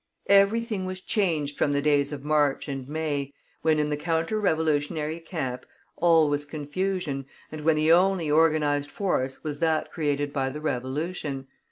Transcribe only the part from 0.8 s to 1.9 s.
was changed from the